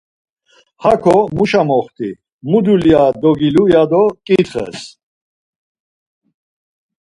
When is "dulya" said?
2.65-3.03